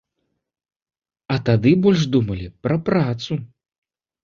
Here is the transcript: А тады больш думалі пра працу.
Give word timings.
А 1.35 1.37
тады 1.51 1.75
больш 1.85 2.01
думалі 2.17 2.47
пра 2.67 2.81
працу. 2.91 3.41